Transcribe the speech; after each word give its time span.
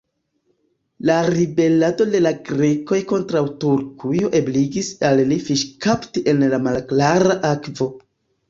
La 1.09 1.17
ribelado 1.27 2.07
de 2.15 2.21
la 2.27 2.31
Grekoj 2.47 2.99
kontraŭ 3.13 3.43
Turkujo 3.65 4.33
ebligis 4.41 4.91
al 5.11 5.23
li 5.33 5.39
fiŝkapti 5.51 6.25
en 6.35 6.45
malklara 6.69 7.41
akvo. 7.53 7.93